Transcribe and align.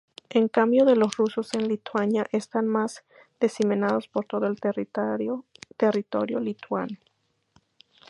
En 0.31 0.47
cambio 0.47 0.83
los 0.95 1.15
rusos 1.17 1.53
en 1.53 1.67
Lituania 1.67 2.25
están 2.31 2.65
más 2.65 3.03
diseminados 3.39 4.07
por 4.07 4.25
todo 4.25 4.47
el 4.47 4.59
territorio 5.77 6.39
lituano. 6.41 6.97